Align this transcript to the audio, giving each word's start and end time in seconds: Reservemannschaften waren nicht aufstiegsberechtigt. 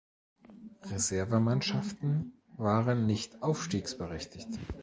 Reservemannschaften 0.89 2.41
waren 2.57 3.05
nicht 3.05 3.43
aufstiegsberechtigt. 3.43 4.47